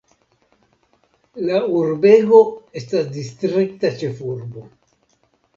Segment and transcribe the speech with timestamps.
[1.49, 2.39] La urbego
[2.81, 4.69] estas distrikta ĉefurbo.